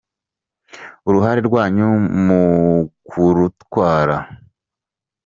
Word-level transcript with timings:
Uruhare 1.07 1.41
rwanyu 1.47 1.87
mu 2.25 2.41
kurutwara 3.07 4.17